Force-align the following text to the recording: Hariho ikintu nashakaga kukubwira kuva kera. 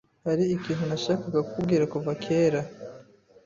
Hariho 0.25 0.51
ikintu 0.57 0.83
nashakaga 0.89 1.39
kukubwira 1.45 1.83
kuva 1.93 2.11
kera. 2.23 2.61